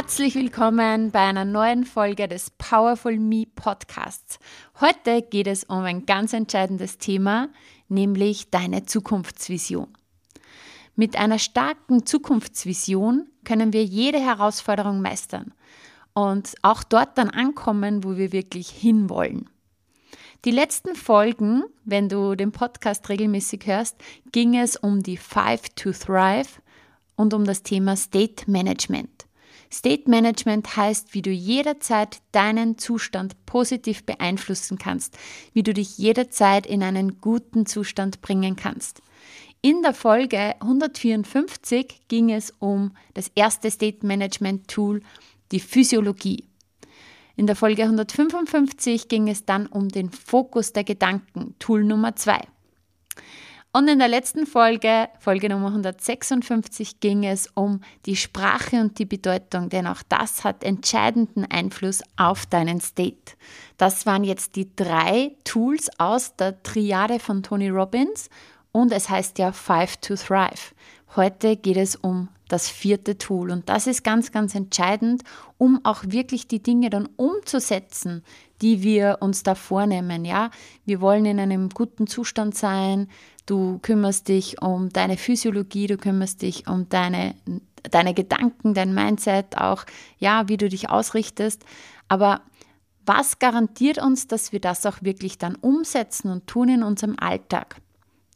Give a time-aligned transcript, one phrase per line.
[0.00, 4.38] Herzlich willkommen bei einer neuen Folge des Powerful Me Podcasts.
[4.80, 7.48] Heute geht es um ein ganz entscheidendes Thema,
[7.88, 9.88] nämlich deine Zukunftsvision.
[10.94, 15.52] Mit einer starken Zukunftsvision können wir jede Herausforderung meistern
[16.14, 19.50] und auch dort dann ankommen, wo wir wirklich hinwollen.
[20.44, 23.96] Die letzten Folgen, wenn du den Podcast regelmäßig hörst,
[24.30, 26.62] ging es um die Five to Thrive
[27.16, 29.27] und um das Thema State Management.
[29.70, 35.18] State Management heißt, wie du jederzeit deinen Zustand positiv beeinflussen kannst,
[35.52, 39.02] wie du dich jederzeit in einen guten Zustand bringen kannst.
[39.60, 45.02] In der Folge 154 ging es um das erste State Management Tool,
[45.50, 46.48] die Physiologie.
[47.36, 52.40] In der Folge 155 ging es dann um den Fokus der Gedanken, Tool Nummer 2.
[53.70, 59.04] Und in der letzten Folge, Folge Nummer 156, ging es um die Sprache und die
[59.04, 63.34] Bedeutung, denn auch das hat entscheidenden Einfluss auf deinen State.
[63.76, 68.30] Das waren jetzt die drei Tools aus der Triade von Tony Robbins
[68.72, 70.74] und es heißt ja Five to Thrive.
[71.14, 75.22] Heute geht es um das vierte Tool und das ist ganz, ganz entscheidend,
[75.58, 78.24] um auch wirklich die Dinge dann umzusetzen,
[78.62, 80.24] die wir uns da vornehmen.
[80.24, 80.50] Ja,
[80.86, 83.08] wir wollen in einem guten Zustand sein,
[83.48, 87.34] du kümmerst dich um deine Physiologie, du kümmerst dich um deine,
[87.90, 89.84] deine Gedanken, dein Mindset, auch
[90.18, 91.64] ja, wie du dich ausrichtest.
[92.08, 92.42] Aber
[93.06, 97.80] was garantiert uns, dass wir das auch wirklich dann umsetzen und tun in unserem Alltag?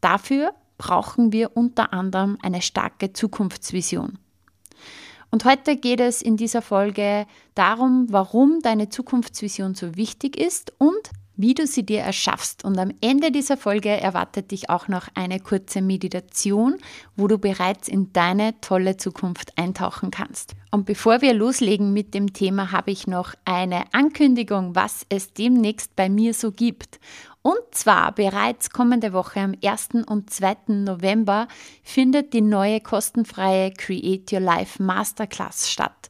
[0.01, 4.19] Dafür brauchen wir unter anderem eine starke Zukunftsvision.
[5.31, 11.11] Und heute geht es in dieser Folge darum, warum deine Zukunftsvision so wichtig ist und
[11.37, 12.65] wie du sie dir erschaffst.
[12.65, 16.77] Und am Ende dieser Folge erwartet dich auch noch eine kurze Meditation,
[17.17, 20.55] wo du bereits in deine tolle Zukunft eintauchen kannst.
[20.71, 25.97] Und bevor wir loslegen mit dem Thema, habe ich noch eine Ankündigung, was es demnächst
[25.97, 26.99] bei mir so gibt.
[27.43, 30.07] Und zwar bereits kommende Woche am 1.
[30.07, 30.57] und 2.
[30.69, 31.49] November
[31.83, 36.09] findet die neue kostenfreie Create Your Life Masterclass statt.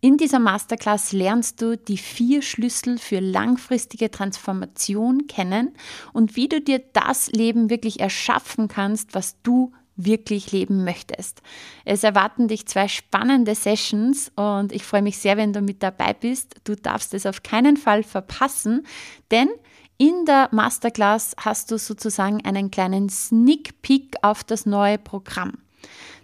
[0.00, 5.74] In dieser Masterclass lernst du die vier Schlüssel für langfristige Transformation kennen
[6.12, 11.42] und wie du dir das Leben wirklich erschaffen kannst, was du wirklich leben möchtest.
[11.84, 16.12] Es erwarten dich zwei spannende Sessions und ich freue mich sehr, wenn du mit dabei
[16.14, 16.54] bist.
[16.62, 18.86] Du darfst es auf keinen Fall verpassen,
[19.32, 19.48] denn
[19.96, 25.54] in der Masterclass hast du sozusagen einen kleinen Sneak Peek auf das neue Programm.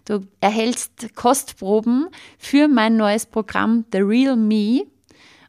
[0.04, 4.87] Du erhältst Kostproben für mein neues Programm The Real Me.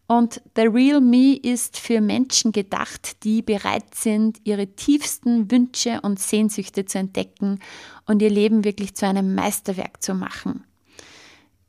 [0.08, 6.20] Und The Real Me ist für Menschen gedacht, die bereit sind, ihre tiefsten Wünsche und
[6.20, 7.60] Sehnsüchte zu entdecken
[8.06, 10.64] und ihr Leben wirklich zu einem Meisterwerk zu machen.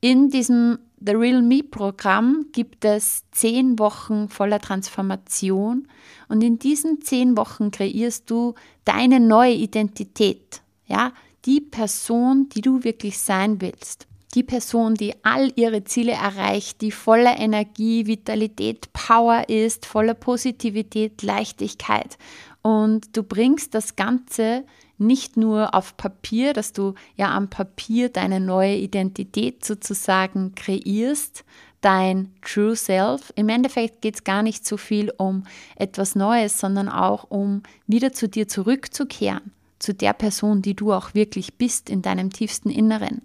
[0.00, 5.88] In diesem The Real Me Programm gibt es zehn Wochen voller Transformation
[6.28, 8.54] und in diesen zehn Wochen kreierst du
[8.84, 10.62] deine neue Identität.
[10.86, 11.12] Ja,
[11.46, 14.06] die Person, die du wirklich sein willst.
[14.34, 21.22] Die Person, die all ihre Ziele erreicht, die voller Energie, Vitalität, Power ist, voller Positivität,
[21.22, 22.18] Leichtigkeit.
[22.60, 24.64] Und du bringst das Ganze
[24.98, 31.44] nicht nur auf Papier, dass du ja am Papier deine neue Identität sozusagen kreierst,
[31.80, 33.32] dein True Self.
[33.36, 35.44] Im Endeffekt geht es gar nicht so viel um
[35.76, 41.14] etwas Neues, sondern auch um wieder zu dir zurückzukehren zu der Person, die du auch
[41.14, 43.22] wirklich bist in deinem tiefsten Inneren.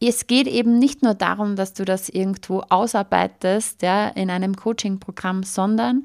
[0.00, 5.42] Es geht eben nicht nur darum, dass du das irgendwo ausarbeitest, ja, in einem Coaching-Programm,
[5.42, 6.04] sondern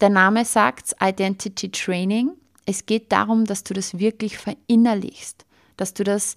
[0.00, 2.30] der Name sagt Identity Training.
[2.66, 5.44] Es geht darum, dass du das wirklich verinnerlichst,
[5.76, 6.36] dass du das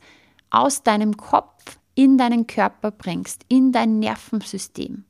[0.50, 5.03] aus deinem Kopf in deinen Körper bringst, in dein Nervensystem.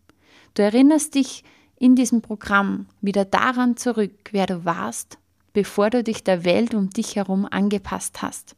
[0.54, 1.44] Du erinnerst dich
[1.78, 5.18] in diesem Programm wieder daran zurück, wer du warst,
[5.54, 8.56] bevor du dich der Welt um dich herum angepasst hast.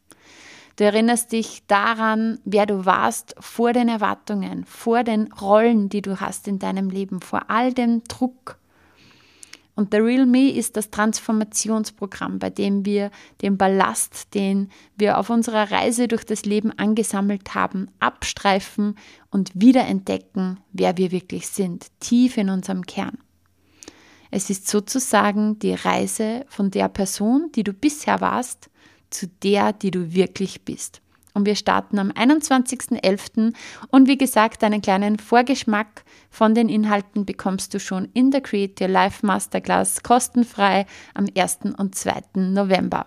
[0.76, 6.20] Du erinnerst dich daran, wer du warst vor den Erwartungen, vor den Rollen, die du
[6.20, 8.58] hast in deinem Leben, vor all dem Druck.
[9.76, 13.10] Und The Real Me ist das Transformationsprogramm, bei dem wir
[13.42, 18.96] den Ballast, den wir auf unserer Reise durch das Leben angesammelt haben, abstreifen
[19.30, 23.18] und wiederentdecken, wer wir wirklich sind, tief in unserem Kern.
[24.36, 28.68] Es ist sozusagen die Reise von der Person, die du bisher warst,
[29.08, 31.02] zu der, die du wirklich bist.
[31.34, 33.54] Und wir starten am 21.11.
[33.92, 38.80] Und wie gesagt, einen kleinen Vorgeschmack von den Inhalten bekommst du schon in der Create
[38.80, 41.58] Your Life Masterclass kostenfrei am 1.
[41.78, 42.22] und 2.
[42.34, 43.06] November.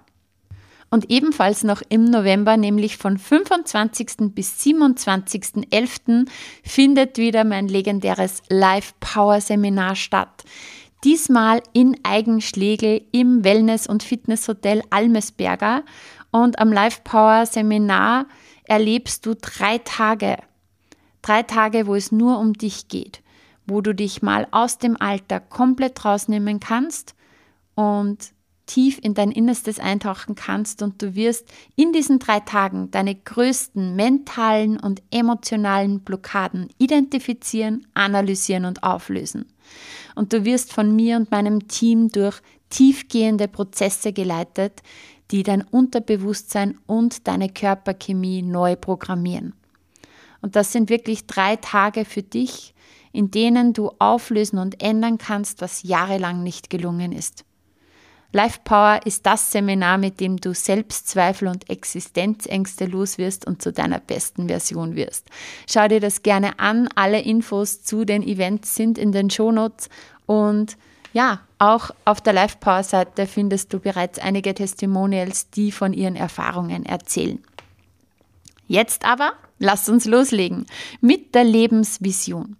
[0.90, 4.34] Und ebenfalls noch im November, nämlich von 25.
[4.34, 6.30] bis 27.11.
[6.64, 10.46] findet wieder mein legendäres Live Power Seminar statt.
[11.08, 15.84] Diesmal in Eigenschlegel im Wellness- und Fitnesshotel Almesberger.
[16.32, 18.26] Und am Life Power Seminar
[18.66, 20.36] erlebst du drei Tage.
[21.22, 23.24] Drei Tage, wo es nur um dich geht,
[23.66, 27.16] wo du dich mal aus dem Alltag komplett rausnehmen kannst
[27.76, 28.34] und
[28.66, 33.96] tief in dein Innerstes eintauchen kannst und du wirst in diesen drei Tagen deine größten
[33.96, 39.46] mentalen und emotionalen Blockaden identifizieren, analysieren und auflösen.
[40.18, 42.42] Und du wirst von mir und meinem Team durch
[42.72, 44.82] tiefgehende Prozesse geleitet,
[45.30, 49.54] die dein Unterbewusstsein und deine Körperchemie neu programmieren.
[50.42, 52.74] Und das sind wirklich drei Tage für dich,
[53.12, 57.46] in denen du auflösen und ändern kannst, was jahrelang nicht gelungen ist.
[58.34, 64.00] Life Power ist das Seminar, mit dem du Selbstzweifel und Existenzängste loswirst und zu deiner
[64.00, 65.30] besten Version wirst.
[65.70, 66.90] Schau dir das gerne an.
[66.96, 69.90] Alle Infos zu den Events sind in den Shownotes
[70.26, 70.78] und
[71.14, 76.16] ja, auch auf der Life Power Seite findest du bereits einige Testimonials, die von ihren
[76.16, 77.44] Erfahrungen erzählen.
[78.68, 80.68] Jetzt aber, lass uns loslegen
[81.02, 82.58] mit der Lebensvision.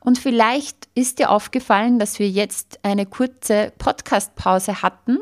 [0.00, 5.18] Und vielleicht ist dir aufgefallen, dass wir jetzt eine kurze Podcast-Pause hatten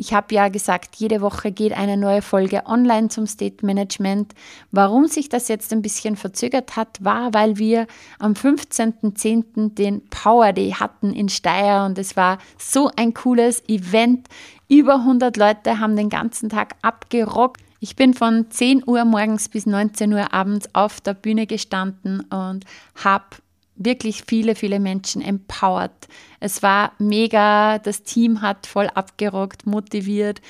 [0.00, 4.32] ich habe ja gesagt, jede Woche geht eine neue Folge online zum State Management.
[4.70, 7.88] Warum sich das jetzt ein bisschen verzögert hat, war, weil wir
[8.20, 9.74] am 15.10.
[9.74, 14.28] den Power Day hatten in Steyr und es war so ein cooles Event.
[14.68, 17.60] Über 100 Leute haben den ganzen Tag abgerockt.
[17.80, 22.64] Ich bin von 10 Uhr morgens bis 19 Uhr abends auf der Bühne gestanden und
[23.02, 23.24] habe
[23.78, 26.08] wirklich viele, viele Menschen empowert.
[26.40, 30.40] Es war mega, das Team hat voll abgerockt, motiviert.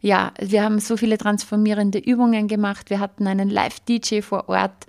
[0.00, 2.90] Ja, wir haben so viele transformierende Übungen gemacht.
[2.90, 4.86] Wir hatten einen Live-DJ vor Ort,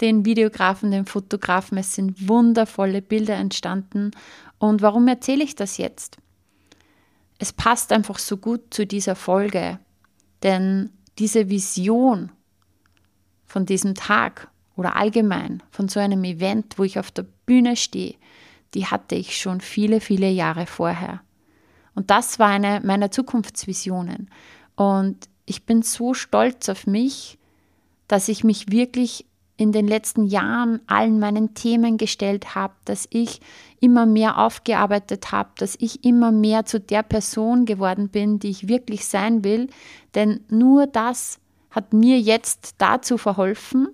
[0.00, 1.78] den Videografen, den Fotografen.
[1.78, 4.10] Es sind wundervolle Bilder entstanden.
[4.58, 6.18] Und warum erzähle ich das jetzt?
[7.38, 9.78] Es passt einfach so gut zu dieser Folge,
[10.42, 12.30] denn diese Vision
[13.46, 14.48] von diesem Tag
[14.78, 18.14] oder allgemein von so einem Event, wo ich auf der Bühne stehe,
[18.74, 21.20] die hatte ich schon viele, viele Jahre vorher.
[21.96, 24.30] Und das war eine meiner Zukunftsvisionen.
[24.76, 27.38] Und ich bin so stolz auf mich,
[28.06, 29.26] dass ich mich wirklich
[29.56, 33.40] in den letzten Jahren allen meinen Themen gestellt habe, dass ich
[33.80, 38.68] immer mehr aufgearbeitet habe, dass ich immer mehr zu der Person geworden bin, die ich
[38.68, 39.68] wirklich sein will.
[40.14, 41.40] Denn nur das
[41.70, 43.88] hat mir jetzt dazu verholfen,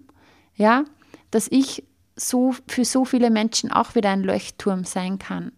[0.56, 0.84] ja,
[1.30, 1.84] dass ich
[2.16, 5.52] so für so viele Menschen auch wieder ein Leuchtturm sein kann.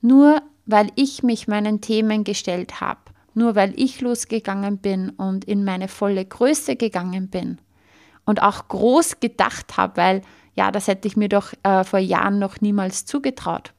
[0.00, 3.00] Nur weil ich mich meinen Themen gestellt habe,
[3.34, 7.58] nur weil ich losgegangen bin und in meine volle Größe gegangen bin
[8.24, 10.22] und auch groß gedacht habe, weil
[10.54, 13.72] ja, das hätte ich mir doch äh, vor Jahren noch niemals zugetraut.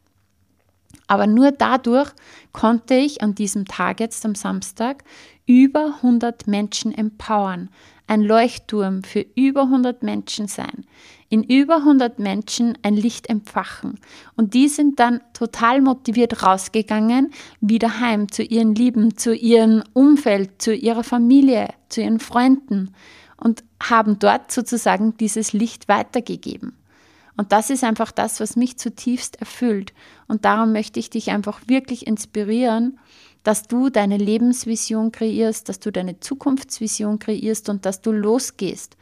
[1.08, 2.12] Aber nur dadurch
[2.52, 5.04] konnte ich an diesem Tag jetzt am Samstag
[5.46, 7.70] über 100 Menschen empowern,
[8.08, 10.86] ein Leuchtturm für über 100 Menschen sein,
[11.30, 14.00] in über 100 Menschen ein Licht empfachen.
[14.36, 17.32] Und die sind dann total motiviert rausgegangen,
[17.62, 22.94] wieder heim zu ihren Lieben, zu ihrem Umfeld, zu ihrer Familie, zu ihren Freunden
[23.38, 26.78] und haben dort sozusagen dieses Licht weitergegeben.
[27.36, 29.94] Und das ist einfach das, was mich zutiefst erfüllt.
[30.28, 33.00] Und darum möchte ich dich einfach wirklich inspirieren,
[33.44, 38.98] dass du deine Lebensvision kreierst, dass du deine Zukunftsvision kreierst und dass du losgehst,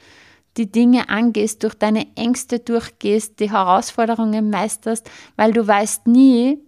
[0.57, 6.59] die Dinge angehst, durch deine Ängste durchgehst, die Herausforderungen meisterst, weil du weißt nie,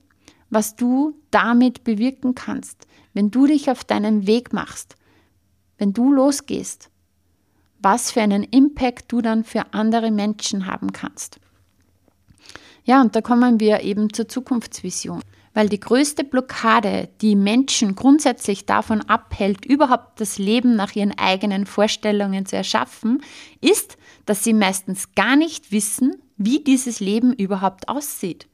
[0.49, 4.95] was du damit bewirken kannst, wenn du dich auf deinen Weg machst,
[5.77, 6.89] wenn du losgehst,
[7.79, 11.39] was für einen Impact du dann für andere Menschen haben kannst.
[12.85, 15.21] Ja, und da kommen wir eben zur Zukunftsvision
[15.53, 21.65] weil die größte Blockade, die Menschen grundsätzlich davon abhält, überhaupt das Leben nach ihren eigenen
[21.65, 23.21] Vorstellungen zu erschaffen,
[23.61, 28.47] ist, dass sie meistens gar nicht wissen, wie dieses Leben überhaupt aussieht.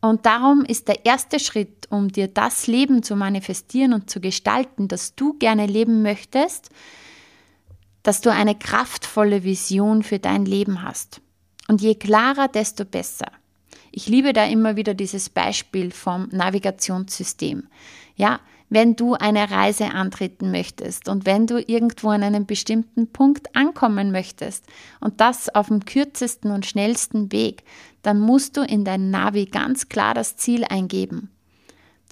[0.00, 4.88] Und darum ist der erste Schritt, um dir das Leben zu manifestieren und zu gestalten,
[4.88, 6.70] das du gerne leben möchtest,
[8.02, 11.20] dass du eine kraftvolle Vision für dein Leben hast.
[11.66, 13.26] Und je klarer, desto besser.
[13.98, 17.66] Ich liebe da immer wieder dieses Beispiel vom Navigationssystem.
[18.14, 23.56] Ja, wenn du eine Reise antreten möchtest und wenn du irgendwo an einem bestimmten Punkt
[23.56, 24.66] ankommen möchtest
[25.00, 27.64] und das auf dem kürzesten und schnellsten Weg,
[28.02, 31.30] dann musst du in dein Navi ganz klar das Ziel eingeben.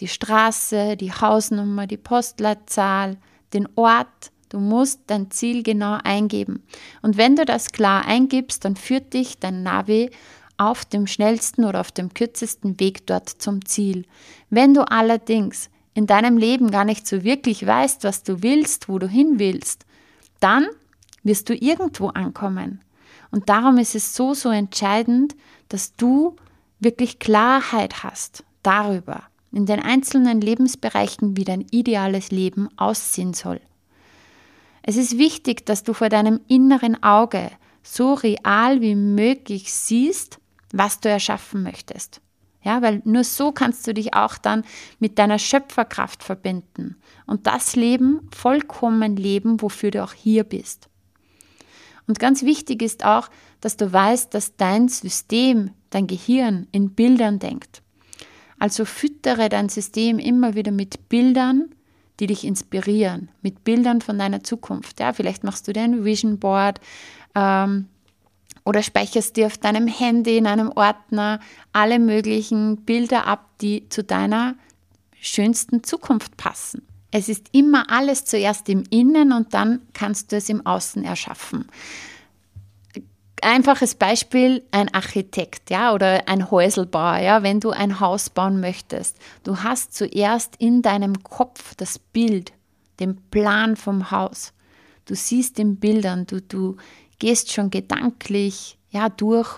[0.00, 3.18] Die Straße, die Hausnummer, die Postleitzahl,
[3.52, 6.62] den Ort, du musst dein Ziel genau eingeben.
[7.02, 10.10] Und wenn du das klar eingibst, dann führt dich dein Navi
[10.56, 14.04] auf dem schnellsten oder auf dem kürzesten Weg dort zum Ziel.
[14.50, 18.98] Wenn du allerdings in deinem Leben gar nicht so wirklich weißt, was du willst, wo
[18.98, 19.86] du hin willst,
[20.40, 20.66] dann
[21.22, 22.80] wirst du irgendwo ankommen.
[23.30, 25.34] Und darum ist es so, so entscheidend,
[25.68, 26.36] dass du
[26.78, 33.60] wirklich Klarheit hast darüber, in den einzelnen Lebensbereichen, wie dein ideales Leben aussehen soll.
[34.82, 37.50] Es ist wichtig, dass du vor deinem inneren Auge
[37.82, 40.38] so real wie möglich siehst,
[40.74, 42.20] was du erschaffen möchtest.
[42.62, 44.64] Ja, weil nur so kannst du dich auch dann
[44.98, 50.88] mit deiner Schöpferkraft verbinden und das Leben vollkommen leben, wofür du auch hier bist.
[52.06, 53.28] Und ganz wichtig ist auch,
[53.60, 57.82] dass du weißt, dass dein System, dein Gehirn in Bildern denkt.
[58.58, 61.70] Also füttere dein System immer wieder mit Bildern,
[62.20, 65.00] die dich inspirieren, mit Bildern von deiner Zukunft.
[65.00, 66.80] Ja, vielleicht machst du dir ein Vision Board,
[67.34, 67.88] ähm,
[68.64, 71.40] oder speicherst dir auf deinem Handy in einem Ordner
[71.72, 74.54] alle möglichen Bilder ab, die zu deiner
[75.20, 76.82] schönsten Zukunft passen.
[77.10, 81.66] Es ist immer alles zuerst im Innen und dann kannst du es im Außen erschaffen.
[83.40, 89.18] Einfaches Beispiel, ein Architekt, ja, oder ein Häuselbauer, ja, wenn du ein Haus bauen möchtest.
[89.44, 92.52] Du hast zuerst in deinem Kopf das Bild,
[93.00, 94.54] den Plan vom Haus.
[95.04, 96.76] Du siehst in Bildern, du, du
[97.24, 99.48] gehst schon gedanklich ja, durch,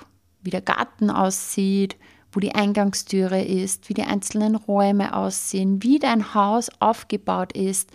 [0.40, 1.96] wie der Garten aussieht,
[2.30, 7.90] wo die Eingangstüre ist, wie die einzelnen Räume aussehen, wie dein Haus aufgebaut ist.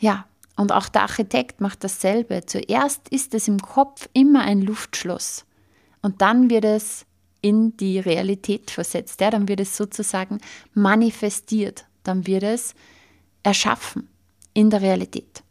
[0.00, 2.46] Ja, und auch der Architekt macht dasselbe.
[2.46, 5.44] Zuerst ist es im Kopf immer ein Luftschloss
[6.02, 7.06] und dann wird es
[7.42, 9.20] in die Realität versetzt.
[9.20, 10.40] Ja, dann wird es sozusagen
[10.74, 12.74] manifestiert, dann wird es
[13.44, 14.08] erschaffen
[14.52, 15.44] in der Realität.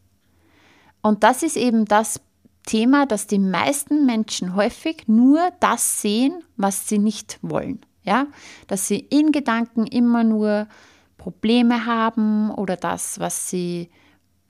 [1.00, 2.20] Und das ist eben das
[2.66, 7.80] Thema, dass die meisten Menschen häufig nur das sehen, was sie nicht wollen.
[8.02, 8.26] Ja?
[8.66, 10.68] Dass sie in Gedanken immer nur
[11.16, 13.88] Probleme haben oder das, was sie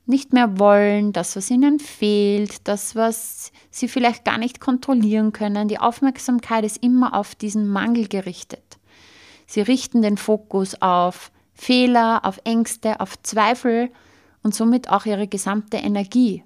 [0.06, 5.68] nicht mehr wollen, das, was ihnen fehlt, das, was sie vielleicht gar nicht kontrollieren können.
[5.68, 8.78] Die Aufmerksamkeit ist immer auf diesen Mangel gerichtet.
[9.46, 13.90] Sie richten den Fokus auf Fehler, auf Ängste, auf Zweifel
[14.42, 16.44] und somit auch ihre gesamte Energie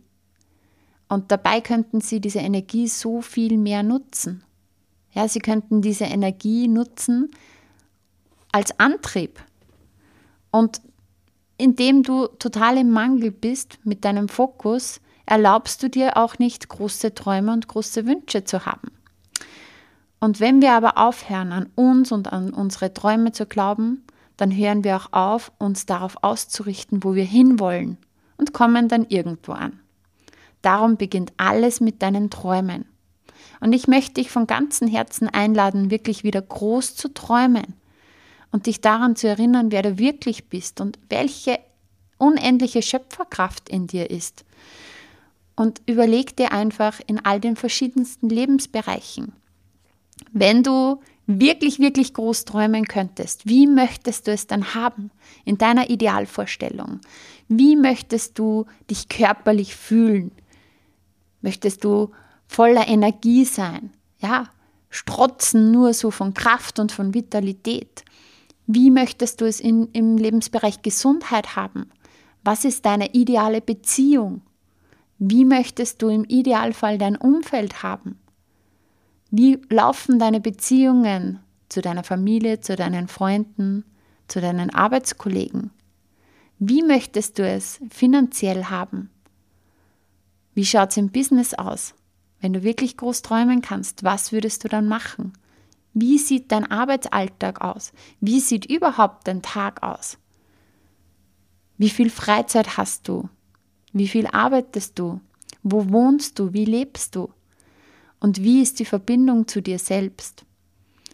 [1.10, 4.44] und dabei könnten sie diese Energie so viel mehr nutzen.
[5.12, 7.32] Ja, sie könnten diese Energie nutzen
[8.52, 9.40] als Antrieb.
[10.52, 10.80] Und
[11.58, 17.12] indem du total im Mangel bist mit deinem Fokus, erlaubst du dir auch nicht große
[17.12, 18.92] Träume und große Wünsche zu haben.
[20.20, 24.04] Und wenn wir aber aufhören, an uns und an unsere Träume zu glauben,
[24.36, 27.98] dann hören wir auch auf, uns darauf auszurichten, wo wir hinwollen
[28.36, 29.80] und kommen dann irgendwo an.
[30.62, 32.84] Darum beginnt alles mit deinen Träumen.
[33.60, 37.74] Und ich möchte dich von ganzem Herzen einladen, wirklich wieder groß zu träumen
[38.52, 41.58] und dich daran zu erinnern, wer du wirklich bist und welche
[42.18, 44.44] unendliche Schöpferkraft in dir ist.
[45.56, 49.32] Und überleg dir einfach in all den verschiedensten Lebensbereichen,
[50.32, 55.10] wenn du wirklich, wirklich groß träumen könntest, wie möchtest du es dann haben
[55.44, 57.00] in deiner Idealvorstellung?
[57.48, 60.32] Wie möchtest du dich körperlich fühlen?
[61.40, 62.10] Möchtest du
[62.46, 63.90] voller Energie sein?
[64.18, 64.48] Ja,
[64.90, 68.04] strotzen nur so von Kraft und von Vitalität.
[68.66, 71.90] Wie möchtest du es in, im Lebensbereich Gesundheit haben?
[72.44, 74.42] Was ist deine ideale Beziehung?
[75.18, 78.18] Wie möchtest du im Idealfall dein Umfeld haben?
[79.30, 83.84] Wie laufen deine Beziehungen zu deiner Familie, zu deinen Freunden,
[84.28, 85.70] zu deinen Arbeitskollegen?
[86.58, 89.10] Wie möchtest du es finanziell haben?
[90.60, 91.94] Wie schaut es im Business aus?
[92.42, 95.32] Wenn du wirklich groß träumen kannst, was würdest du dann machen?
[95.94, 97.94] Wie sieht dein Arbeitsalltag aus?
[98.20, 100.18] Wie sieht überhaupt dein Tag aus?
[101.78, 103.30] Wie viel Freizeit hast du?
[103.94, 105.22] Wie viel arbeitest du?
[105.62, 106.52] Wo wohnst du?
[106.52, 107.32] Wie lebst du?
[108.18, 110.44] Und wie ist die Verbindung zu dir selbst?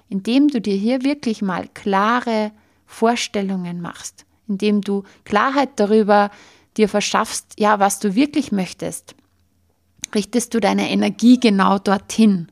[0.08, 2.50] indem du dir hier wirklich mal klare
[2.84, 6.32] Vorstellungen machst, indem du Klarheit darüber
[6.76, 9.14] dir verschaffst, ja, was du wirklich möchtest,
[10.14, 12.48] richtest du deine Energie genau dorthin.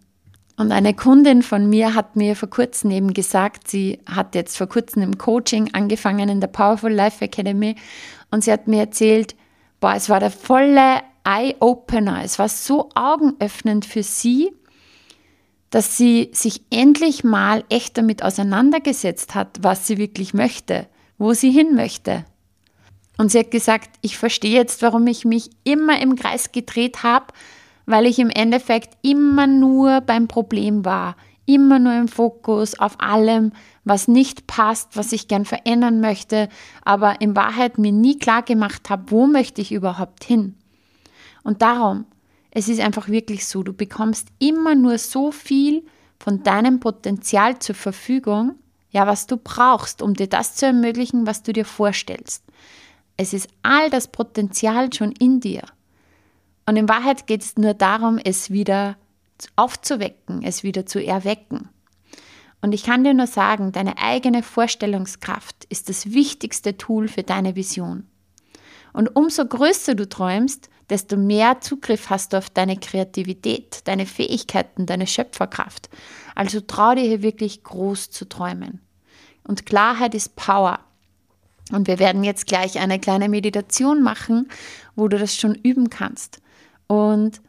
[0.56, 4.68] Und eine Kundin von mir hat mir vor kurzem eben gesagt, sie hat jetzt vor
[4.68, 7.74] kurzem im Coaching angefangen in der Powerful Life Academy
[8.30, 9.34] und sie hat mir erzählt,
[9.80, 14.52] boah, es war der volle Eye-Opener, es war so augenöffnend für sie,
[15.70, 20.86] dass sie sich endlich mal echt damit auseinandergesetzt hat, was sie wirklich möchte,
[21.18, 22.24] wo sie hin möchte.
[23.16, 27.26] Und sie hat gesagt, ich verstehe jetzt, warum ich mich immer im Kreis gedreht habe,
[27.86, 31.16] weil ich im Endeffekt immer nur beim Problem war,
[31.46, 33.52] immer nur im Fokus auf allem,
[33.84, 36.48] was nicht passt, was ich gern verändern möchte,
[36.84, 40.54] aber in Wahrheit mir nie klar gemacht habe, wo möchte ich überhaupt hin.
[41.42, 42.06] Und darum,
[42.50, 45.84] es ist einfach wirklich so, du bekommst immer nur so viel
[46.18, 48.54] von deinem Potenzial zur Verfügung,
[48.90, 52.44] ja, was du brauchst, um dir das zu ermöglichen, was du dir vorstellst.
[53.16, 55.62] Es ist all das Potenzial schon in dir.
[56.66, 58.96] Und in Wahrheit geht es nur darum, es wieder
[59.56, 61.68] aufzuwecken, es wieder zu erwecken.
[62.62, 67.56] Und ich kann dir nur sagen, deine eigene Vorstellungskraft ist das wichtigste Tool für deine
[67.56, 68.06] Vision.
[68.94, 74.86] Und umso größer du träumst, desto mehr Zugriff hast du auf deine Kreativität, deine Fähigkeiten,
[74.86, 75.90] deine Schöpferkraft.
[76.34, 78.80] Also trau dir hier wirklich groß zu träumen.
[79.46, 80.80] Und Klarheit ist Power.
[81.72, 84.48] Und wir werden jetzt gleich eine kleine Meditation machen,
[84.96, 86.40] wo du das schon üben kannst.
[86.86, 87.40] Und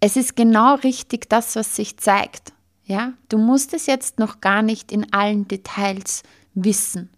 [0.00, 2.52] es ist genau richtig das, was sich zeigt.
[2.84, 6.22] Ja, du musst es jetzt noch gar nicht in allen Details
[6.54, 7.10] wissen.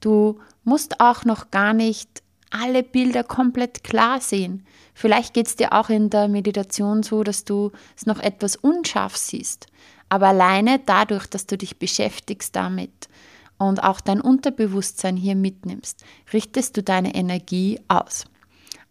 [0.00, 4.66] Du musst auch noch gar nicht alle Bilder komplett klar sehen.
[4.94, 9.16] Vielleicht geht es dir auch in der Meditation so, dass du es noch etwas unscharf
[9.16, 9.66] siehst.
[10.08, 13.08] Aber alleine dadurch, dass du dich beschäftigst damit
[13.58, 18.24] und auch dein Unterbewusstsein hier mitnimmst, richtest du deine Energie aus.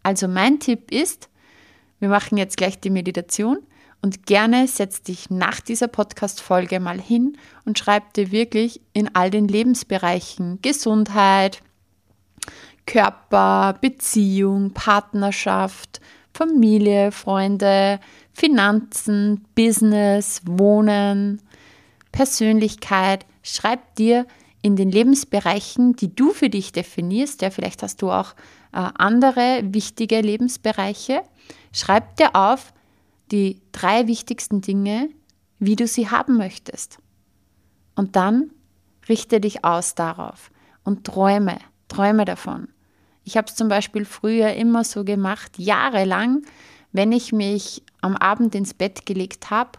[0.02, 1.28] Also mein Tipp ist,
[1.98, 3.58] wir machen jetzt gleich die Meditation
[4.02, 9.30] und gerne setz dich nach dieser Podcast-Folge mal hin und schreib dir wirklich in all
[9.30, 11.60] den Lebensbereichen Gesundheit,
[12.86, 16.00] Körper, Beziehung, Partnerschaft,
[16.32, 17.98] Familie, Freunde,
[18.32, 21.40] Finanzen, Business, Wohnen,
[22.12, 23.26] Persönlichkeit.
[23.42, 24.26] Schreib dir
[24.66, 28.32] in den Lebensbereichen, die du für dich definierst, ja, vielleicht hast du auch
[28.72, 31.22] äh, andere wichtige Lebensbereiche,
[31.72, 32.74] schreib dir auf
[33.30, 35.08] die drei wichtigsten Dinge,
[35.60, 36.98] wie du sie haben möchtest.
[37.94, 38.50] Und dann
[39.08, 40.50] richte dich aus darauf
[40.82, 42.66] und träume, träume davon.
[43.22, 46.42] Ich habe es zum Beispiel früher immer so gemacht, jahrelang,
[46.90, 49.78] wenn ich mich am Abend ins Bett gelegt habe,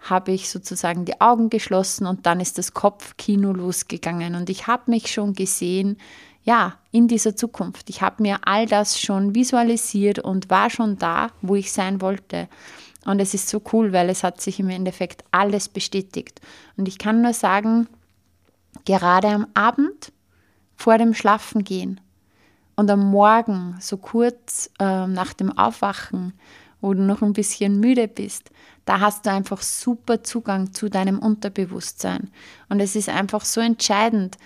[0.00, 4.90] habe ich sozusagen die Augen geschlossen und dann ist das Kopfkino losgegangen und ich habe
[4.90, 5.98] mich schon gesehen,
[6.44, 7.90] ja, in dieser Zukunft.
[7.90, 12.48] Ich habe mir all das schon visualisiert und war schon da, wo ich sein wollte.
[13.04, 16.40] Und es ist so cool, weil es hat sich im Endeffekt alles bestätigt.
[16.76, 17.86] Und ich kann nur sagen,
[18.86, 20.12] gerade am Abend
[20.74, 22.00] vor dem Schlafengehen
[22.76, 26.32] und am Morgen, so kurz äh, nach dem Aufwachen,
[26.80, 28.50] wo du noch ein bisschen müde bist,
[28.84, 32.30] da hast du einfach super Zugang zu deinem Unterbewusstsein.
[32.68, 34.36] Und es ist einfach so entscheidend,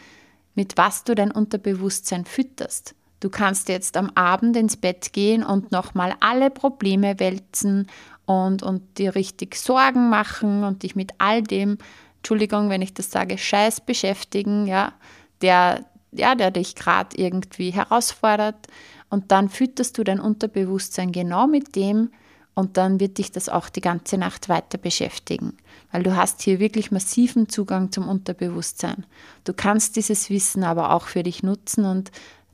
[0.54, 2.94] mit was du dein Unterbewusstsein fütterst.
[3.20, 7.86] Du kannst jetzt am Abend ins Bett gehen und nochmal alle Probleme wälzen
[8.26, 11.78] und, und dir richtig Sorgen machen und dich mit all dem,
[12.16, 14.92] Entschuldigung, wenn ich das sage, Scheiß beschäftigen, ja,
[15.40, 18.66] der, ja, der dich gerade irgendwie herausfordert.
[19.08, 22.10] Und dann fütterst du dein Unterbewusstsein genau mit dem,
[22.54, 25.56] und dann wird dich das auch die ganze Nacht weiter beschäftigen,
[25.90, 29.06] weil du hast hier wirklich massiven Zugang zum Unterbewusstsein.
[29.44, 32.10] Du kannst dieses Wissen aber auch für dich nutzen und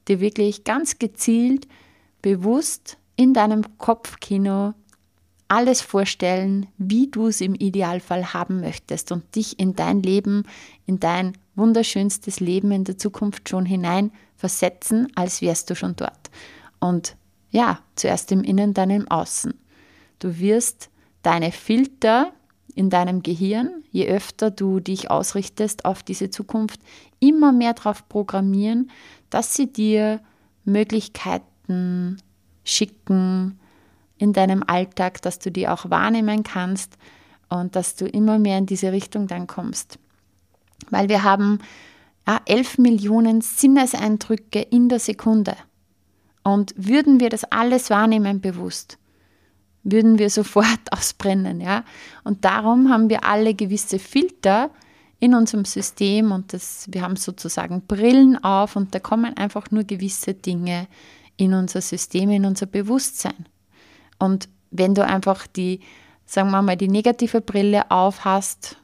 [0.06, 1.66] dir wirklich ganz gezielt,
[2.22, 4.74] bewusst in deinem Kopfkino
[5.48, 10.44] alles vorstellen, wie du es im Idealfall haben möchtest und dich in dein Leben,
[10.86, 16.30] in dein wunderschönstes Leben in der Zukunft schon hinein versetzen, als wärst du schon dort.
[16.78, 17.16] Und
[17.50, 19.54] ja, zuerst im Innen, dann im Außen.
[20.18, 20.90] Du wirst
[21.22, 22.32] deine Filter
[22.74, 26.80] in deinem Gehirn, je öfter du dich ausrichtest auf diese Zukunft,
[27.18, 28.90] immer mehr darauf programmieren,
[29.30, 30.20] dass sie dir
[30.64, 32.18] Möglichkeiten
[32.64, 33.58] schicken
[34.18, 36.98] in deinem Alltag, dass du die auch wahrnehmen kannst
[37.48, 39.98] und dass du immer mehr in diese Richtung dann kommst.
[40.90, 41.60] Weil wir haben
[42.28, 45.56] ja, 11 Millionen Sinneseindrücke in der Sekunde.
[46.44, 48.98] Und würden wir das alles wahrnehmen bewusst,
[49.90, 51.84] würden wir sofort ausbrennen, ja.
[52.24, 54.70] Und darum haben wir alle gewisse Filter
[55.20, 59.84] in unserem System und das, wir haben sozusagen Brillen auf und da kommen einfach nur
[59.84, 60.86] gewisse Dinge
[61.36, 63.46] in unser System, in unser Bewusstsein.
[64.18, 65.80] Und wenn du einfach die,
[66.24, 68.76] sagen wir mal, die negative Brille auf hast,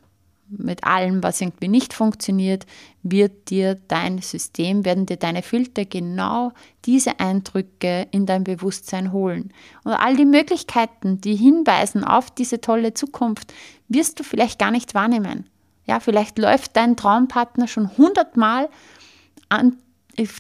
[0.49, 2.67] mit allem, was irgendwie nicht funktioniert,
[3.03, 6.53] wird dir dein System, werden dir deine Filter genau
[6.85, 9.53] diese Eindrücke in dein Bewusstsein holen.
[9.85, 13.53] Und all die Möglichkeiten, die hinweisen auf diese tolle Zukunft,
[13.89, 15.49] wirst du vielleicht gar nicht wahrnehmen.
[15.87, 18.69] Ja, vielleicht läuft dein Traumpartner schon hundertmal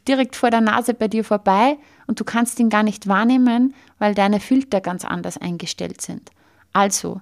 [0.06, 4.14] direkt vor der Nase bei dir vorbei und du kannst ihn gar nicht wahrnehmen, weil
[4.14, 6.30] deine Filter ganz anders eingestellt sind.
[6.72, 7.20] Also,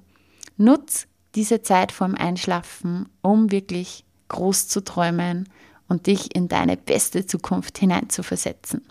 [0.56, 5.48] nutz diese Zeit vorm Einschlafen, um wirklich groß zu träumen
[5.88, 8.82] und dich in deine beste Zukunft hineinzuversetzen.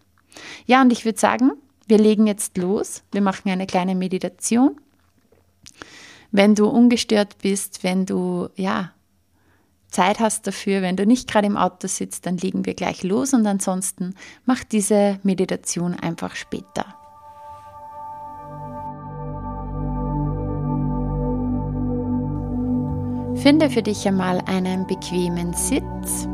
[0.66, 1.52] Ja, und ich würde sagen,
[1.88, 3.04] wir legen jetzt los.
[3.12, 4.80] Wir machen eine kleine Meditation.
[6.32, 8.94] Wenn du ungestört bist, wenn du ja
[9.90, 13.34] Zeit hast dafür, wenn du nicht gerade im Auto sitzt, dann legen wir gleich los
[13.34, 17.01] und ansonsten mach diese Meditation einfach später.
[23.42, 26.28] Finde für dich einmal einen bequemen Sitz.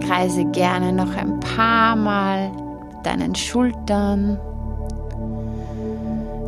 [0.00, 2.50] Kreise gerne noch ein paar Mal
[3.04, 4.36] deinen Schultern.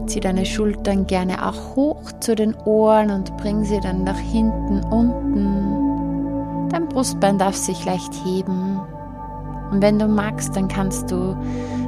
[0.06, 4.82] Zieh deine Schultern gerne auch hoch zu den Ohren und bring sie dann nach hinten
[4.90, 6.68] unten.
[6.70, 8.80] Dein Brustbein darf sich leicht heben.
[9.70, 11.36] Und wenn du magst, dann kannst du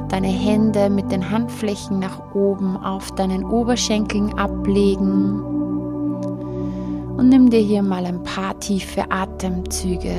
[0.07, 5.58] deine Hände mit den Handflächen nach oben auf deinen Oberschenkeln ablegen
[7.19, 10.15] und nimm dir hier mal ein paar tiefe Atemzüge.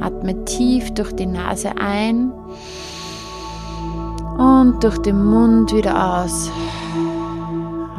[0.00, 2.32] Atme tief durch die Nase ein
[4.36, 6.50] und durch den Mund wieder aus.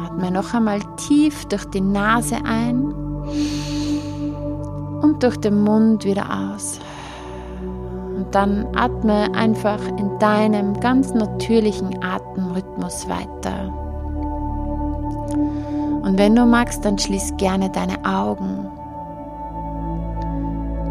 [0.04, 2.92] Atme noch einmal tief durch die Nase ein
[5.00, 6.78] und durch den Mund wieder aus.
[8.16, 13.72] Und dann atme einfach in deinem ganz natürlichen Atemrhythmus weiter.
[16.10, 18.66] Und wenn du magst, dann schließ gerne deine Augen,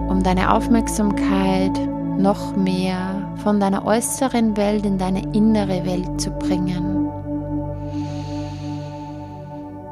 [0.08, 1.78] um deine Aufmerksamkeit
[2.18, 7.10] noch mehr von deiner äußeren Welt in deine innere Welt zu bringen.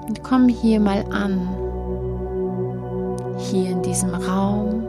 [0.08, 1.50] Und komm hier mal an,
[3.38, 4.82] hier in diesem Raum,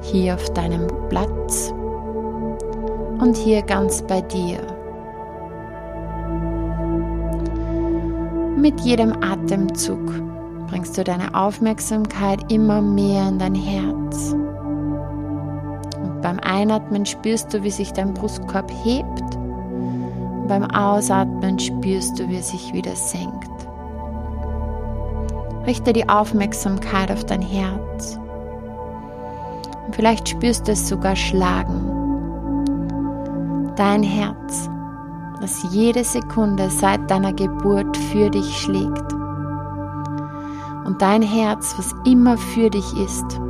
[0.00, 1.74] hier auf deinem Platz
[3.20, 4.75] und hier ganz bei dir.
[8.56, 10.00] Mit jedem Atemzug
[10.68, 14.32] bringst du deine Aufmerksamkeit immer mehr in dein Herz.
[14.32, 19.36] Und beim Einatmen spürst du, wie sich dein Brustkorb hebt.
[19.36, 23.50] Und beim Ausatmen spürst du, wie er sich wieder senkt.
[25.66, 28.18] Richte die Aufmerksamkeit auf dein Herz.
[29.86, 31.92] Und vielleicht spürst du es sogar schlagen.
[33.76, 34.70] Dein Herz
[35.40, 39.12] das jede Sekunde seit deiner Geburt für dich schlägt.
[40.84, 43.40] Und dein Herz, was immer für dich ist,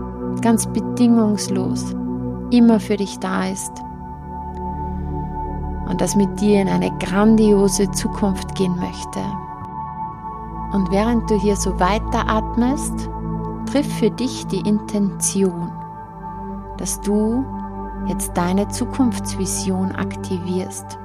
[0.41, 1.95] ganz bedingungslos,
[2.51, 3.73] immer für dich da ist.
[5.89, 9.21] Und das mit dir in eine grandiose Zukunft gehen möchte.
[10.73, 13.09] Und während du hier so weiteratmest,
[13.71, 15.71] triff für dich die Intention,
[16.79, 17.45] dass du
[18.09, 20.99] jetzt deine Zukunftsvision aktivierst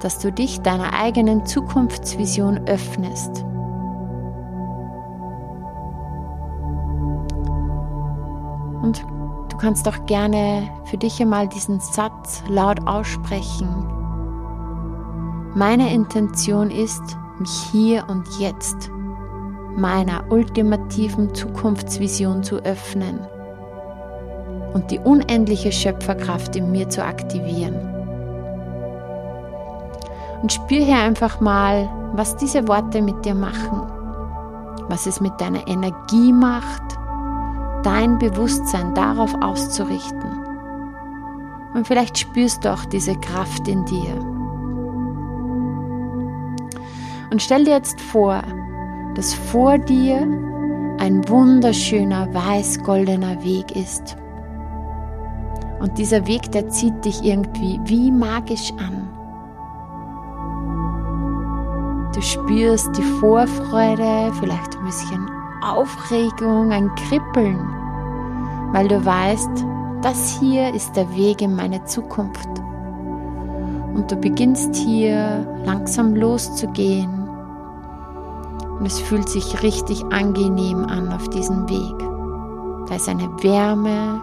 [0.00, 3.44] dass du dich deiner eigenen Zukunftsvision öffnest.
[8.82, 9.04] Und
[9.50, 13.68] du kannst auch gerne für dich einmal diesen Satz laut aussprechen.
[15.54, 17.02] Meine Intention ist,
[17.38, 18.90] mich hier und jetzt
[19.76, 23.20] meiner ultimativen Zukunftsvision zu öffnen
[24.74, 27.97] und die unendliche Schöpferkraft in mir zu aktivieren.
[30.42, 33.82] Und spür hier einfach mal, was diese Worte mit dir machen,
[34.88, 36.82] was es mit deiner Energie macht,
[37.82, 40.38] dein Bewusstsein darauf auszurichten.
[41.74, 44.14] Und vielleicht spürst du auch diese Kraft in dir.
[47.30, 48.42] Und stell dir jetzt vor,
[49.14, 50.26] dass vor dir
[50.98, 54.16] ein wunderschöner weiß-goldener Weg ist.
[55.80, 59.07] Und dieser Weg, der zieht dich irgendwie wie magisch an.
[62.14, 65.30] Du spürst die Vorfreude, vielleicht ein bisschen
[65.62, 67.58] Aufregung, ein Kribbeln,
[68.72, 69.64] weil du weißt,
[70.02, 72.48] das hier ist der Weg in meine Zukunft.
[73.94, 77.28] Und du beginnst hier langsam loszugehen,
[78.78, 82.88] Und es fühlt sich richtig angenehm an auf diesem Weg.
[82.88, 84.22] Da ist eine Wärme.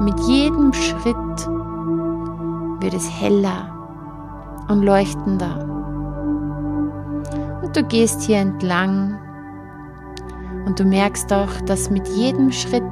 [0.00, 1.48] Mit jedem Schritt
[2.80, 3.68] wird es heller
[4.68, 5.79] und leuchtender.
[7.72, 9.16] Du gehst hier entlang
[10.66, 12.82] und du merkst auch, dass mit jedem Schritt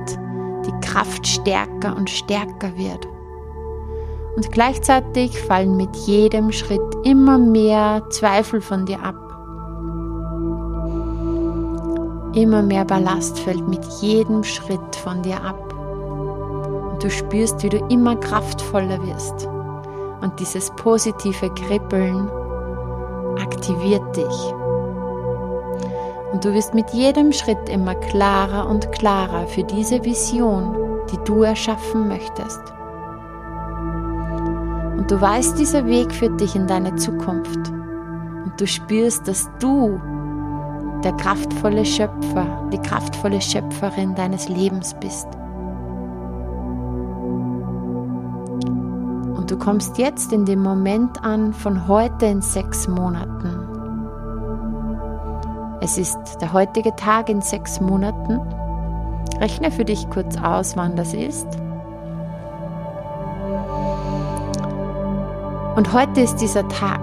[0.67, 3.07] die Kraft stärker und stärker wird.
[4.37, 9.17] Und gleichzeitig fallen mit jedem Schritt immer mehr Zweifel von dir ab.
[12.35, 15.75] Immer mehr Ballast fällt mit jedem Schritt von dir ab.
[16.93, 19.49] Und du spürst, wie du immer kraftvoller wirst.
[20.21, 22.29] Und dieses positive Kribbeln
[23.41, 24.58] aktiviert dich.
[26.33, 30.77] Und du wirst mit jedem Schritt immer klarer und klarer für diese Vision,
[31.11, 32.61] die du erschaffen möchtest.
[34.99, 37.71] Und du weißt, dieser Weg führt dich in deine Zukunft.
[38.45, 39.99] Und du spürst, dass du
[41.03, 45.29] der kraftvolle Schöpfer, die kraftvolle Schöpferin deines Lebens bist.
[49.37, 53.68] Und du kommst jetzt in dem Moment an von heute in sechs Monaten.
[55.81, 58.41] Es ist der heutige Tag in sechs Monaten.
[59.41, 61.47] Rechne für dich kurz aus, wann das ist.
[65.77, 67.01] Und heute ist dieser Tag.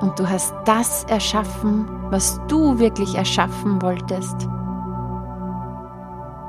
[0.00, 4.48] Und du hast das erschaffen, was du wirklich erschaffen wolltest.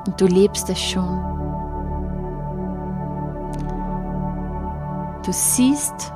[0.06, 1.20] Und du lebst es schon.
[5.24, 6.12] Du siehst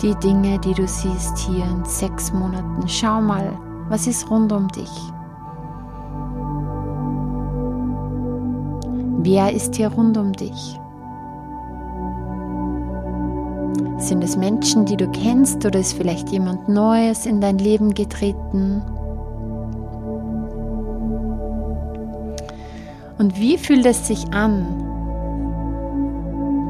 [0.00, 2.88] die Dinge, die du siehst hier in sechs Monaten.
[2.88, 4.90] Schau mal, was ist rund um dich?
[9.18, 10.78] Wer ist hier rund um dich?
[13.98, 18.82] Sind es Menschen, die du kennst oder ist vielleicht jemand Neues in dein Leben getreten?
[23.18, 24.64] Und wie fühlt es sich an,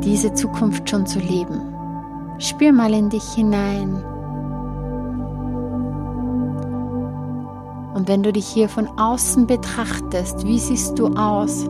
[0.04, 1.60] diese Zukunft schon zu leben?
[2.38, 4.02] Spür mal in dich hinein.
[8.06, 11.68] Und wenn du dich hier von außen betrachtest, wie siehst du aus?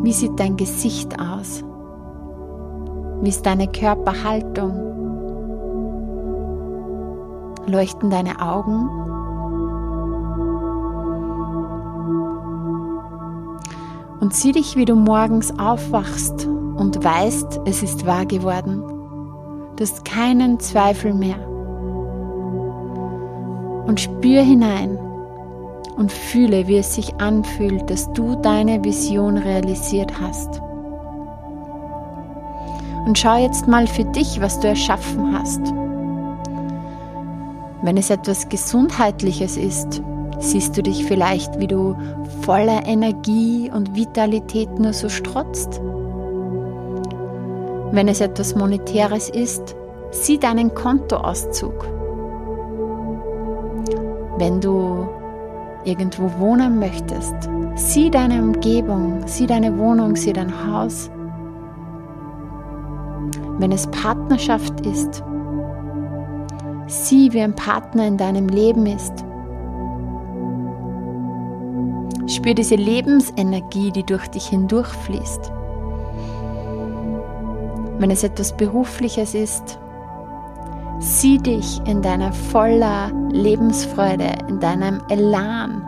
[0.00, 1.64] Wie sieht dein Gesicht aus?
[3.20, 4.70] Wie ist deine Körperhaltung?
[7.66, 8.88] Leuchten deine Augen?
[14.20, 18.84] Und sieh dich, wie du morgens aufwachst und weißt, es ist wahr geworden.
[19.74, 21.44] Du hast keinen Zweifel mehr.
[23.88, 24.96] Und spür hinein
[26.00, 30.62] und fühle, wie es sich anfühlt, dass du deine Vision realisiert hast.
[33.04, 35.60] Und schau jetzt mal für dich, was du erschaffen hast.
[37.82, 40.02] Wenn es etwas Gesundheitliches ist,
[40.38, 41.94] siehst du dich vielleicht, wie du
[42.40, 45.82] voller Energie und Vitalität nur so strotzt.
[47.92, 49.76] Wenn es etwas Monetäres ist,
[50.12, 51.86] sieh deinen Kontoauszug.
[54.38, 55.19] Wenn du
[55.84, 57.34] irgendwo wohnen möchtest,
[57.74, 61.10] sieh deine Umgebung, sieh deine Wohnung, sieh dein Haus
[63.60, 65.22] wenn es Partnerschaft ist.
[66.86, 69.12] Sieh, wie ein Partner in deinem Leben ist.
[72.26, 75.52] Spür diese Lebensenergie, die durch dich hindurchfließt.
[77.98, 79.78] Wenn es etwas Berufliches ist,
[81.00, 85.82] sieh dich in deiner voller Lebensfreude, in deinem Elan,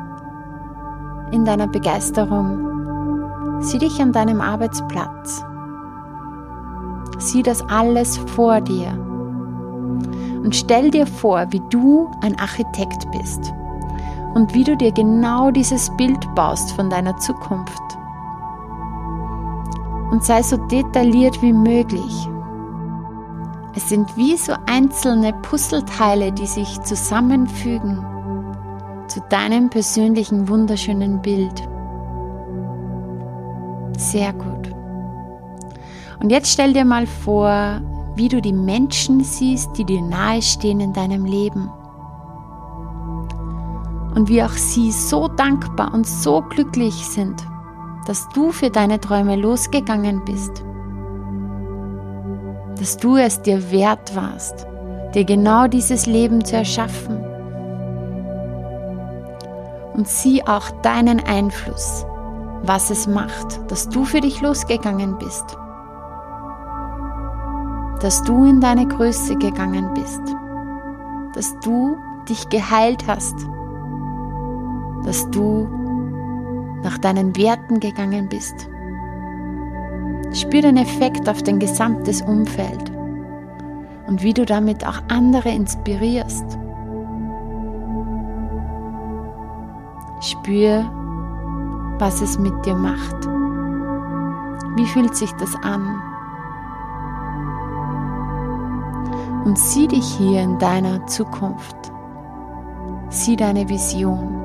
[1.33, 3.61] in deiner Begeisterung.
[3.61, 5.45] Sieh dich an deinem Arbeitsplatz.
[7.19, 8.89] Sieh das alles vor dir.
[10.43, 13.53] Und stell dir vor, wie du ein Architekt bist
[14.35, 17.83] und wie du dir genau dieses Bild baust von deiner Zukunft.
[20.11, 22.29] Und sei so detailliert wie möglich.
[23.75, 28.05] Es sind wie so einzelne Puzzleteile, die sich zusammenfügen
[29.09, 31.69] zu deinem persönlichen wunderschönen Bild.
[33.97, 34.75] Sehr gut.
[36.21, 37.81] Und jetzt stell dir mal vor,
[38.15, 41.71] wie du die Menschen siehst, die dir nahestehen in deinem Leben.
[44.15, 47.47] Und wie auch sie so dankbar und so glücklich sind,
[48.07, 50.63] dass du für deine Träume losgegangen bist.
[52.83, 54.67] Dass du es dir wert warst,
[55.15, 57.25] dir genau dieses Leben zu erschaffen.
[59.95, 62.05] Und sieh auch deinen Einfluss,
[62.65, 65.57] was es macht, dass du für dich losgegangen bist
[68.03, 70.21] dass du in deine Größe gegangen bist,
[71.35, 71.97] dass du
[72.29, 73.37] dich geheilt hast,
[75.05, 75.69] dass du
[76.83, 78.69] nach deinen Werten gegangen bist.
[80.35, 82.91] Spür den Effekt auf dein gesamtes Umfeld
[84.07, 86.59] und wie du damit auch andere inspirierst.
[90.21, 90.85] Spür,
[91.99, 93.27] was es mit dir macht.
[94.77, 96.01] Wie fühlt sich das an?
[99.45, 101.77] Und sieh dich hier in deiner Zukunft.
[103.09, 104.42] Sieh deine Vision.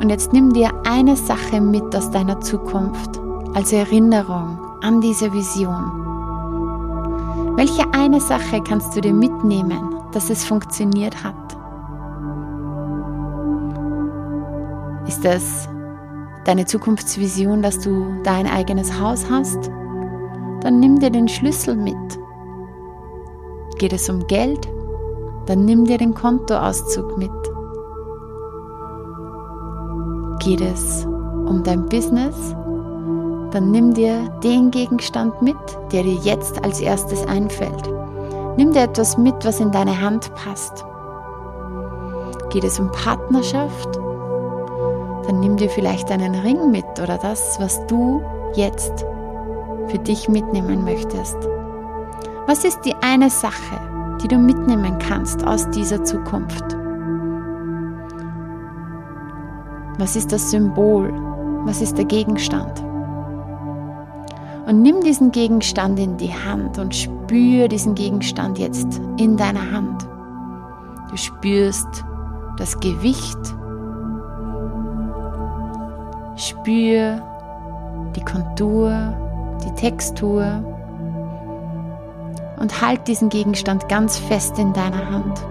[0.00, 3.20] Und jetzt nimm dir eine Sache mit aus deiner Zukunft
[3.54, 6.08] als Erinnerung an diese Vision.
[7.56, 11.34] Welche eine Sache kannst du dir mitnehmen, dass es funktioniert hat?
[15.06, 15.68] Ist es
[16.46, 19.70] deine Zukunftsvision, dass du dein eigenes Haus hast?
[20.62, 21.96] Dann nimm dir den Schlüssel mit.
[23.78, 24.66] Geht es um Geld?
[25.44, 27.30] Dann nimm dir den Kontoauszug mit.
[30.40, 32.56] Geht es um dein Business?
[33.50, 35.56] Dann nimm dir den Gegenstand mit,
[35.92, 37.90] der dir jetzt als erstes einfällt.
[38.56, 40.86] Nimm dir etwas mit, was in deine Hand passt.
[42.48, 43.96] Geht es um Partnerschaft?
[45.26, 48.22] Dann nimm dir vielleicht einen Ring mit oder das, was du
[48.54, 49.04] jetzt
[49.88, 51.36] für dich mitnehmen möchtest.
[52.46, 53.78] Was ist die eine Sache,
[54.22, 56.79] die du mitnehmen kannst aus dieser Zukunft?
[60.00, 61.12] Was ist das Symbol?
[61.66, 62.82] Was ist der Gegenstand?
[64.66, 70.08] Und nimm diesen Gegenstand in die Hand und spür diesen Gegenstand jetzt in deiner Hand.
[71.10, 72.02] Du spürst
[72.56, 73.36] das Gewicht.
[76.36, 77.20] Spür
[78.16, 79.12] die Kontur,
[79.62, 80.64] die Textur
[82.58, 85.44] und halt diesen Gegenstand ganz fest in deiner Hand.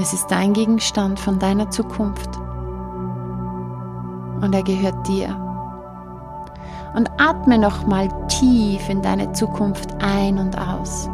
[0.00, 2.30] Es ist dein Gegenstand von deiner Zukunft.
[4.40, 5.36] Und er gehört dir.
[6.94, 11.10] Und atme nochmal tief in deine Zukunft ein und aus.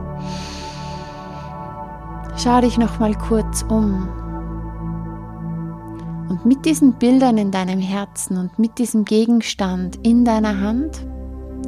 [2.36, 4.06] Schau dich nochmal kurz um.
[6.28, 11.06] Und mit diesen Bildern in deinem Herzen und mit diesem Gegenstand in deiner Hand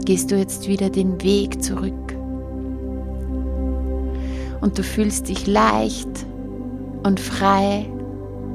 [0.05, 2.15] gehst du jetzt wieder den Weg zurück.
[4.61, 6.27] Und du fühlst dich leicht
[7.07, 7.89] und frei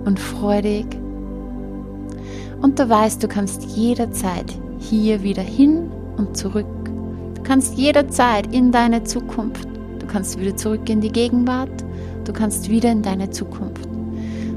[0.03, 0.85] und freudig.
[2.61, 4.45] Und du weißt, du kannst jederzeit
[4.77, 6.67] hier wieder hin und zurück.
[7.35, 9.67] Du kannst jederzeit in deine Zukunft.
[9.99, 11.71] Du kannst wieder zurück in die Gegenwart.
[12.25, 13.87] Du kannst wieder in deine Zukunft.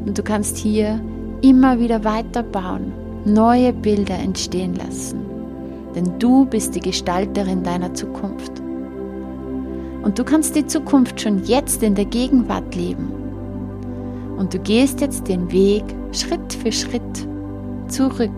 [0.04, 1.00] Und du kannst hier
[1.40, 2.92] immer wieder weiterbauen,
[3.24, 5.20] neue Bilder entstehen lassen.
[5.94, 8.60] Denn du bist die Gestalterin deiner Zukunft.
[10.02, 13.23] Und du kannst die Zukunft schon jetzt in der Gegenwart leben.
[14.36, 17.28] Und du gehst jetzt den Weg Schritt für Schritt
[17.88, 18.30] zurück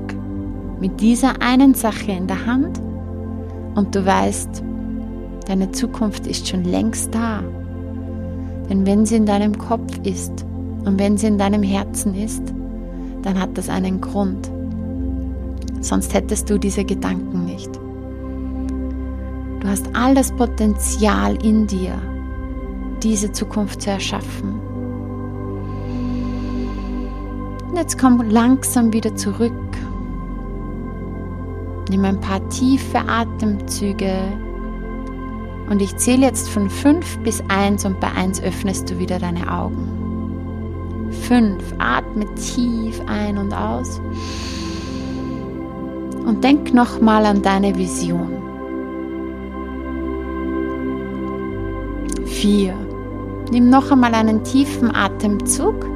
[0.81, 2.81] mit dieser einen Sache in der Hand
[3.75, 4.63] und du weißt,
[5.47, 7.43] deine Zukunft ist schon längst da.
[8.69, 10.45] Denn wenn sie in deinem Kopf ist
[10.85, 12.43] und wenn sie in deinem Herzen ist,
[13.23, 14.51] dann hat das einen Grund.
[15.81, 17.71] Sonst hättest du diese Gedanken nicht.
[19.61, 21.95] Du hast all das Potenzial in dir,
[23.03, 24.66] diese Zukunft zu erschaffen.
[27.77, 29.53] Und jetzt komm langsam wieder zurück.
[31.91, 34.17] Nimm ein paar tiefe Atemzüge
[35.69, 39.53] und ich zähle jetzt von 5 bis 1 und bei 1 öffnest du wieder deine
[39.53, 41.11] Augen.
[41.29, 41.75] 5.
[41.77, 44.01] Atme tief ein und aus.
[46.25, 48.39] Und denk nochmal an deine Vision.
[52.25, 52.75] 4.
[53.53, 55.87] Nimm noch einmal einen tiefen Atemzug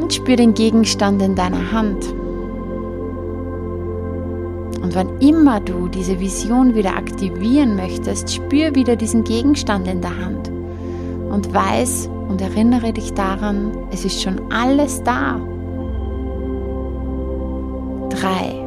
[0.00, 2.14] und spür den Gegenstand in deiner Hand.
[4.82, 10.16] Und wann immer du diese Vision wieder aktivieren möchtest, spür wieder diesen Gegenstand in der
[10.18, 10.50] Hand
[11.30, 15.40] und weiß und erinnere dich daran, es ist schon alles da.
[18.10, 18.64] 3.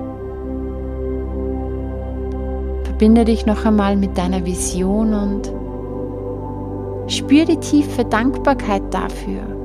[2.83, 5.53] Verbinde dich noch einmal mit deiner Vision und
[7.11, 9.56] spür die tiefe Dankbarkeit dafür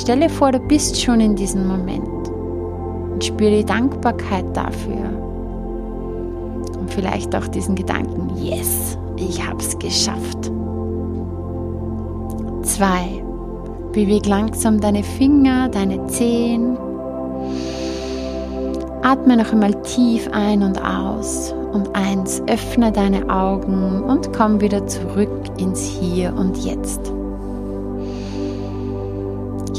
[0.00, 2.28] Stelle vor, du bist schon in diesem Moment
[3.12, 5.10] und spüre die Dankbarkeit dafür.
[6.78, 10.50] Und vielleicht auch diesen Gedanken, yes, ich habe es geschafft.
[12.62, 13.22] Zwei,
[13.92, 16.78] beweg langsam deine Finger, deine Zehen.
[19.02, 24.86] Atme noch einmal tief ein und aus und eins, öffne deine Augen und komm wieder
[24.86, 25.28] zurück
[25.58, 27.12] ins Hier und Jetzt.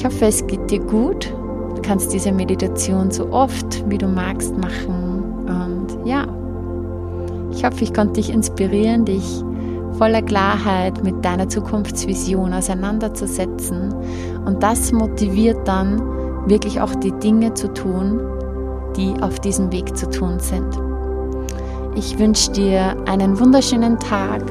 [0.02, 1.32] Ich hoffe, es geht dir gut.
[1.76, 5.46] Du kannst diese Meditation so oft wie du magst machen.
[5.46, 6.26] Und ja,
[7.52, 9.44] ich hoffe, ich konnte dich inspirieren, dich
[10.00, 13.94] voller Klarheit mit deiner Zukunftsvision auseinanderzusetzen.
[14.44, 16.02] Und das motiviert dann
[16.48, 18.20] wirklich auch die Dinge zu tun,
[18.98, 20.80] die auf diesem Weg zu tun sind.
[21.94, 24.42] Ich wünsche dir einen wunderschönen Tag.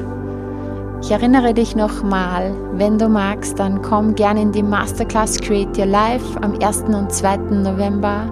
[1.01, 5.87] Ich erinnere dich nochmal, wenn du magst, dann komm gerne in die Masterclass Create Your
[5.87, 6.83] Life am 1.
[6.83, 7.37] und 2.
[7.37, 8.27] November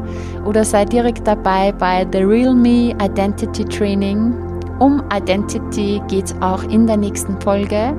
[0.46, 4.36] oder sei direkt dabei bei The Real Me Identity Training.
[4.78, 7.96] Um Identity geht es auch in der nächsten Folge.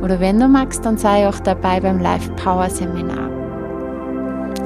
[0.00, 3.28] Oder wenn du magst, dann sei auch dabei beim Live Power Seminar.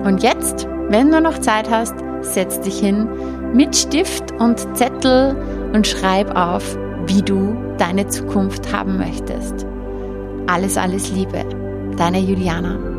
[0.05, 3.09] Und jetzt, wenn du noch Zeit hast, setz dich hin
[3.55, 5.35] mit Stift und Zettel
[5.73, 9.67] und schreib auf, wie du deine Zukunft haben möchtest.
[10.47, 11.45] Alles, alles Liebe,
[11.97, 12.94] deine Juliana.